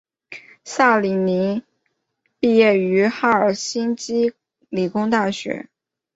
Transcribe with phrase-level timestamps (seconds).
[0.65, 1.61] 萨里宁
[2.39, 4.33] 毕业于赫尔辛基
[4.69, 5.69] 理工大学。